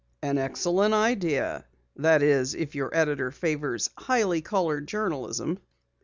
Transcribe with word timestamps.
"An 0.23 0.39
excellent 0.39 0.95
idea. 0.95 1.63
That 1.97 2.23
is, 2.23 2.55
if 2.55 2.73
your 2.73 2.89
editor 2.91 3.29
favors 3.29 3.91
highly 3.99 4.41
colored 4.41 4.87
journalism." 4.87 5.59